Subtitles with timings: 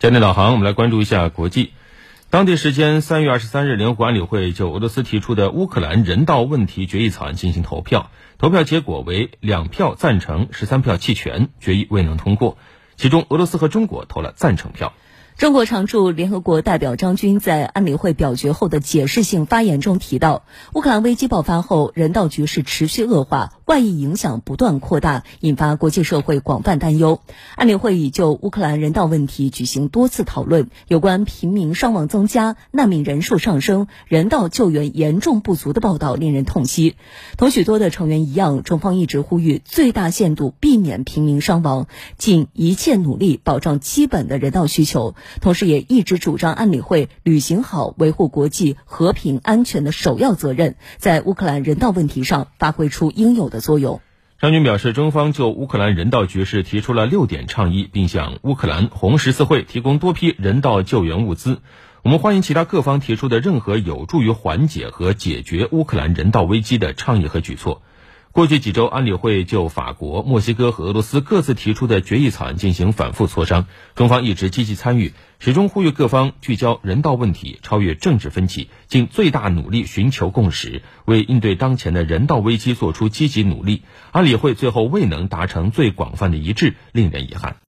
[0.00, 1.74] 焦点导航，我们来关注一下国际。
[2.30, 12.56] 当地时间三月二十三日，联合国安理会就俄罗斯提出的乌克兰人道问题决议草案进行投票，投票结果为两票赞成，十三票弃权，决议未能通过。
[12.96, 14.94] 其中，俄罗斯和中国投了赞成票。
[15.40, 20.42] 中国常驻联合国代表张军在安理会表决后的解释性发言中提到，
[20.74, 27.22] 乌克兰危机爆发后，人道局势持续恶化，外溢影响不断扩大，引发国际社会广泛担忧。
[27.56, 36.96] 安理会已就乌克兰人道问题举行多次讨论，有关平民伤亡增加、难民人数上升、人道救援严重不足的报道令人痛惜。
[37.38, 41.86] 同许多的成员一样，中方一直呼吁最大限度避免平民伤亡，
[42.18, 45.14] 尽一切努力保障基本的人道需求。
[45.40, 54.00] 同时，也一直主张安理会履行好维护国际和平安全的首要责任，在乌克兰人道问题上发挥出应有的作用。
[54.40, 61.60] 张军表示，中方就乌克兰人道局势提出了六点倡议，并向乌克兰红十字会提供多批人道救援物资。
[62.02, 67.82] 我们欢迎其他各方提出的任何有助于缓解和解决乌克兰人道危机的倡议和举措。
[68.32, 83.82] 过去几周，安理会就法国、墨西哥和俄罗斯各自提出的决议草案进行反复磋商，中方一直积极参与，始终呼吁各方聚焦人道问题，超越政治分歧，尽最大努力寻求共识，为应对当前的人道危机做出积极努力。
[84.12, 87.56] 安理会最后未能达成最广泛的一致，令人遗憾。